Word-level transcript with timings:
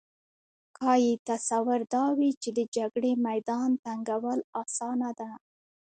ښايي 0.75 1.13
تصور 1.27 1.79
دا 1.93 2.05
وي 2.17 2.31
چې 2.41 2.49
د 2.57 2.59
جګړې 2.75 3.11
میدان 3.27 3.69
تنګول 3.85 4.39
اسانه 4.61 5.09
ده 5.19 5.29